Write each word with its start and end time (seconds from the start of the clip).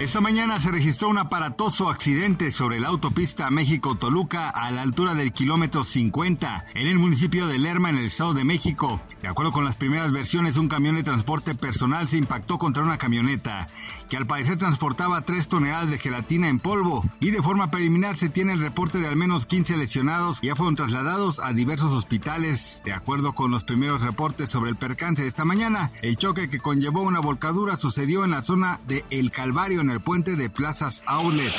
Esta 0.00 0.20
mañana 0.20 0.58
se 0.58 0.72
registró 0.72 1.08
un 1.08 1.18
aparatoso 1.18 1.88
accidente 1.88 2.50
sobre 2.50 2.80
la 2.80 2.88
autopista 2.88 3.48
México-Toluca 3.48 4.50
a 4.50 4.72
la 4.72 4.82
altura 4.82 5.14
del 5.14 5.32
kilómetro 5.32 5.84
50 5.84 6.66
en 6.74 6.88
el 6.88 6.98
municipio 6.98 7.46
de 7.46 7.58
Lerma 7.58 7.90
en 7.90 7.98
el 7.98 8.06
Estado 8.06 8.34
de 8.34 8.42
México. 8.42 9.00
De 9.22 9.28
acuerdo 9.28 9.52
con 9.52 9.64
las 9.64 9.76
primeras 9.76 10.10
versiones, 10.10 10.56
un 10.56 10.66
camión 10.66 10.96
de 10.96 11.04
transporte 11.04 11.54
personal 11.54 12.08
se 12.08 12.18
impactó 12.18 12.58
contra 12.58 12.82
una 12.82 12.98
camioneta 12.98 13.68
que 14.10 14.16
al 14.16 14.26
parecer 14.26 14.58
transportaba 14.58 15.20
3 15.20 15.46
toneladas 15.46 15.88
de 15.88 15.98
gelatina 15.98 16.48
en 16.48 16.58
polvo 16.58 17.04
y 17.20 17.30
de 17.30 17.40
forma 17.40 17.70
preliminar 17.70 18.16
se 18.16 18.28
tiene 18.28 18.52
el 18.52 18.60
reporte 18.60 18.98
de 18.98 19.06
al 19.06 19.16
menos 19.16 19.46
15 19.46 19.76
lesionados 19.76 20.40
que 20.40 20.48
ya 20.48 20.56
fueron 20.56 20.74
trasladados 20.74 21.38
a 21.38 21.52
diversos 21.52 21.92
hospitales. 21.92 22.82
De 22.84 22.92
acuerdo 22.92 23.32
con 23.32 23.52
los 23.52 23.62
primeros 23.62 24.02
reportes 24.02 24.50
sobre 24.50 24.70
el 24.70 24.76
percance 24.76 25.22
de 25.22 25.28
esta 25.28 25.44
mañana, 25.44 25.92
el 26.02 26.16
choque 26.16 26.50
que 26.50 26.58
conllevó 26.58 27.02
una 27.02 27.20
volcadura 27.20 27.76
sucedió 27.76 28.24
en 28.24 28.32
la 28.32 28.42
zona 28.42 28.80
de 28.88 29.04
El 29.10 29.30
Calvario 29.30 29.83
en 29.84 29.90
el 29.90 30.00
puente 30.00 30.34
de 30.34 30.48
Plazas 30.48 31.02
Outlet. 31.06 31.52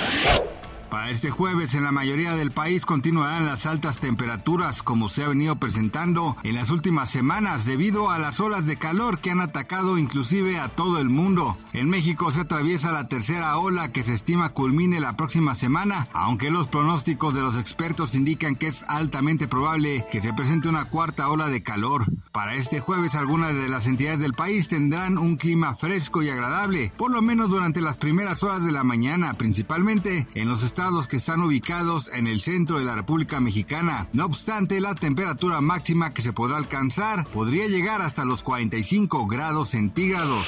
Para 0.96 1.10
este 1.10 1.30
jueves 1.30 1.76
en 1.76 1.84
la 1.84 1.92
mayoría 1.92 2.38
del 2.38 2.52
país 2.52 2.86
continuarán 2.86 3.46
las 3.46 3.66
altas 3.66 3.98
temperaturas 3.98 4.82
como 4.82 5.10
se 5.10 5.26
ha 5.26 5.28
venido 5.28 5.58
presentando 5.58 6.38
en 6.44 6.56
las 6.56 6.72
últimas 6.72 7.10
semanas 7.10 7.66
debido 7.66 8.10
a 8.10 8.18
las 8.18 8.40
olas 8.40 8.66
de 8.66 8.78
calor 8.78 9.20
que 9.20 9.30
han 9.30 9.42
atacado 9.42 9.98
inclusive 9.98 10.58
a 10.58 10.70
todo 10.70 11.00
el 11.00 11.10
mundo. 11.10 11.58
En 11.74 11.90
México 11.90 12.32
se 12.32 12.40
atraviesa 12.40 12.94
la 12.94 13.10
tercera 13.10 13.58
ola 13.58 13.92
que 13.92 14.04
se 14.04 14.14
estima 14.14 14.54
culmine 14.54 15.02
la 15.02 15.18
próxima 15.18 15.54
semana, 15.54 16.08
aunque 16.14 16.50
los 16.50 16.70
pronósticos 16.70 17.36
de 17.36 17.42
los 17.42 17.58
expertos 17.58 18.16
indican 18.16 18.56
que 18.56 18.68
es 18.68 18.84
altamente 18.88 19.50
probable 19.50 20.06
que 20.10 20.22
se 20.22 20.32
presente 20.32 20.70
una 20.70 20.86
cuarta 20.86 21.28
ola 21.28 21.50
de 21.50 21.62
calor. 21.62 22.06
Para 22.32 22.56
este 22.56 22.80
jueves 22.80 23.16
algunas 23.16 23.54
de 23.54 23.68
las 23.68 23.88
entidades 23.88 24.20
del 24.20 24.34
país 24.34 24.70
tendrán 24.70 25.18
un 25.18 25.36
clima 25.36 25.76
fresco 25.76 26.24
y 26.24 26.30
agradable, 26.30 26.94
por 26.98 27.12
lo 27.12 27.22
menos 27.22 27.50
durante 27.50 27.82
las 27.82 27.98
primeras 27.98 28.44
horas 28.44 28.64
de 28.66 28.72
la 28.72 28.86
mañana, 28.86 29.34
principalmente 29.34 30.26
en 30.36 30.48
los 30.48 30.64
estados 30.64 30.85
que 30.86 31.18
están 31.18 31.42
ubicados 31.42 32.12
en 32.14 32.28
el 32.28 32.42
centro 32.42 32.78
de 32.78 32.86
la 32.86 32.94
República 32.94 33.40
Mexicana. 33.40 34.08
No 34.14 34.26
obstante, 34.26 34.80
la 34.80 34.94
temperatura 34.94 35.60
máxima 35.60 36.12
que 36.12 36.22
se 36.22 36.32
podrá 36.32 36.58
alcanzar 36.58 37.26
podría 37.26 37.68
llegar 37.68 38.04
hasta 38.04 38.24
los 38.24 38.44
45 38.44 39.26
grados 39.26 39.70
centígrados. 39.70 40.48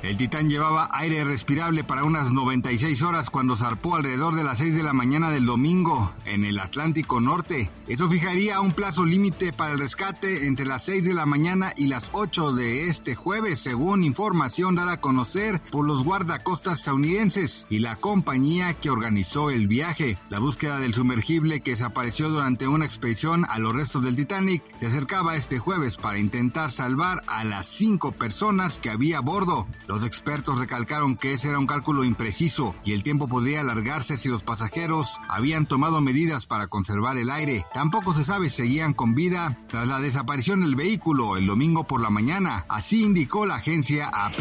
El 0.00 0.16
Titán 0.16 0.48
llevaba 0.48 0.88
aire 0.92 1.24
respirable 1.24 1.82
para 1.82 2.04
unas 2.04 2.30
96 2.30 3.02
horas 3.02 3.30
cuando 3.30 3.56
zarpó 3.56 3.96
alrededor 3.96 4.36
de 4.36 4.44
las 4.44 4.58
6 4.58 4.76
de 4.76 4.84
la 4.84 4.92
mañana 4.92 5.30
del 5.30 5.44
domingo 5.44 6.12
en 6.24 6.44
el 6.44 6.60
Atlántico 6.60 7.20
Norte. 7.20 7.68
Eso 7.88 8.08
fijaría 8.08 8.60
un 8.60 8.70
plazo 8.72 9.04
límite 9.04 9.52
para 9.52 9.72
el 9.72 9.80
rescate 9.80 10.46
entre 10.46 10.66
las 10.66 10.84
6 10.84 11.04
de 11.04 11.14
la 11.14 11.26
mañana 11.26 11.72
y 11.76 11.88
las 11.88 12.10
8 12.12 12.52
de 12.52 12.86
este 12.86 13.16
jueves, 13.16 13.58
según 13.58 14.04
información 14.04 14.76
dada 14.76 14.92
a 14.92 15.00
conocer 15.00 15.60
por 15.72 15.84
los 15.84 16.04
guardacostas 16.04 16.78
estadounidenses 16.78 17.66
y 17.68 17.80
la 17.80 17.96
compañía 17.96 18.74
que 18.74 18.90
organizó 18.90 19.50
el 19.50 19.66
viaje. 19.66 20.16
La 20.30 20.38
búsqueda 20.38 20.78
del 20.78 20.94
sumergible 20.94 21.60
que 21.60 21.72
desapareció 21.72 22.28
durante 22.28 22.68
una 22.68 22.84
expedición 22.84 23.46
a 23.48 23.58
los 23.58 23.74
restos 23.74 24.04
del 24.04 24.14
Titanic 24.14 24.62
se 24.78 24.86
acercaba 24.86 25.34
este 25.34 25.58
jueves 25.58 25.96
para 25.96 26.18
intentar 26.18 26.70
salvar 26.70 27.22
a 27.26 27.42
las 27.42 27.66
5 27.66 28.12
personas 28.12 28.78
que 28.78 28.90
había 28.90 29.18
a 29.18 29.22
bordo. 29.22 29.66
Los 29.88 30.04
expertos 30.04 30.58
recalcaron 30.58 31.16
que 31.16 31.32
ese 31.32 31.48
era 31.48 31.58
un 31.58 31.66
cálculo 31.66 32.04
impreciso 32.04 32.74
y 32.84 32.92
el 32.92 33.02
tiempo 33.02 33.26
podría 33.26 33.62
alargarse 33.62 34.18
si 34.18 34.28
los 34.28 34.42
pasajeros 34.42 35.18
habían 35.28 35.64
tomado 35.64 36.02
medidas 36.02 36.44
para 36.44 36.66
conservar 36.66 37.16
el 37.16 37.30
aire. 37.30 37.64
Tampoco 37.72 38.12
se 38.12 38.22
sabe 38.22 38.50
si 38.50 38.56
seguían 38.56 38.92
con 38.92 39.14
vida 39.14 39.56
tras 39.68 39.88
la 39.88 39.98
desaparición 39.98 40.60
del 40.60 40.74
vehículo 40.74 41.38
el 41.38 41.46
domingo 41.46 41.84
por 41.84 42.02
la 42.02 42.10
mañana, 42.10 42.66
así 42.68 43.02
indicó 43.02 43.46
la 43.46 43.54
agencia 43.54 44.08
AP. 44.08 44.38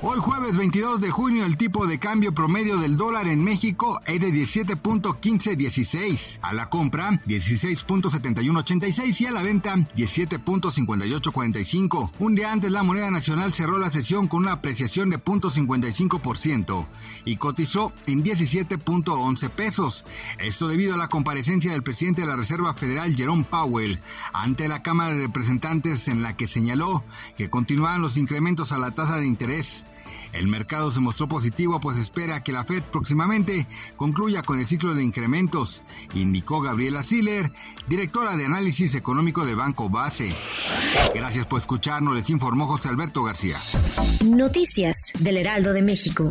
Hoy 0.00 0.20
jueves 0.20 0.56
22 0.56 1.00
de 1.00 1.10
junio 1.10 1.44
el 1.44 1.56
tipo 1.56 1.88
de 1.88 1.98
cambio 1.98 2.32
promedio 2.32 2.78
del 2.78 2.96
dólar 2.96 3.26
en 3.26 3.42
México 3.42 4.00
es 4.06 4.20
de 4.20 4.28
17.1516, 4.28 6.38
a 6.40 6.52
la 6.52 6.70
compra 6.70 7.20
16.7186 7.26 9.22
y 9.22 9.26
a 9.26 9.32
la 9.32 9.42
venta 9.42 9.74
17.5845. 9.74 12.12
Un 12.20 12.36
día 12.36 12.52
antes 12.52 12.70
la 12.70 12.84
moneda 12.84 13.10
nacional 13.10 13.52
cerró 13.52 13.78
la 13.78 13.90
sesión 13.90 14.28
con 14.28 14.51
apreciación 14.52 15.10
de 15.10 15.18
0.55% 15.18 16.86
y 17.24 17.36
cotizó 17.36 17.92
en 18.06 18.22
17.11 18.22 19.50
pesos. 19.50 20.04
Esto 20.38 20.68
debido 20.68 20.94
a 20.94 20.98
la 20.98 21.08
comparecencia 21.08 21.72
del 21.72 21.82
presidente 21.82 22.22
de 22.22 22.28
la 22.28 22.36
Reserva 22.36 22.74
Federal, 22.74 23.16
Jerome 23.16 23.44
Powell, 23.44 23.98
ante 24.32 24.68
la 24.68 24.82
Cámara 24.82 25.14
de 25.14 25.26
Representantes 25.26 26.08
en 26.08 26.22
la 26.22 26.36
que 26.36 26.46
señaló 26.46 27.04
que 27.36 27.50
continuaban 27.50 28.02
los 28.02 28.16
incrementos 28.16 28.72
a 28.72 28.78
la 28.78 28.90
tasa 28.90 29.16
de 29.16 29.26
interés. 29.26 29.84
El 30.32 30.48
mercado 30.48 30.90
se 30.90 31.00
mostró 31.00 31.28
positivo 31.28 31.78
pues 31.80 31.98
espera 31.98 32.42
que 32.42 32.52
la 32.52 32.64
Fed 32.64 32.82
próximamente 32.84 33.66
concluya 33.96 34.42
con 34.42 34.58
el 34.58 34.66
ciclo 34.66 34.94
de 34.94 35.02
incrementos, 35.02 35.82
indicó 36.14 36.60
Gabriela 36.60 37.02
Siller, 37.02 37.52
directora 37.88 38.36
de 38.36 38.46
análisis 38.46 38.94
económico 38.94 39.44
de 39.44 39.54
Banco 39.54 39.88
Base. 39.90 40.34
Gracias 41.14 41.46
por 41.46 41.58
escucharnos, 41.58 42.16
les 42.16 42.30
informó 42.30 42.66
José 42.66 42.88
Alberto 42.88 43.22
García. 43.22 43.56
Noticias 44.24 45.12
del 45.18 45.36
Heraldo 45.36 45.72
de 45.72 45.82
México. 45.82 46.30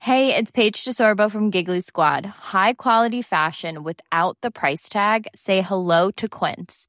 Hey, 0.00 0.34
it's 0.34 0.50
Paige 0.50 0.84
DeSorbo 0.84 1.30
from 1.30 1.50
Giggly 1.50 1.82
Squad. 1.82 2.24
High 2.24 2.74
quality 2.74 3.20
fashion 3.20 3.82
without 3.82 4.38
the 4.40 4.50
price 4.50 4.88
tag. 4.88 5.26
Say 5.34 5.60
hello 5.60 6.10
to 6.12 6.28
Quince. 6.28 6.88